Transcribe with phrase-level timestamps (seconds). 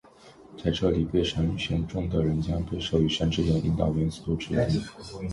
[0.57, 4.81] 在这里，被神选中的人将被授予「神之眼」，引导元素之力。